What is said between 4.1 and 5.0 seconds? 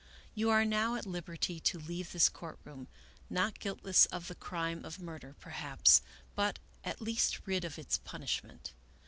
the crime of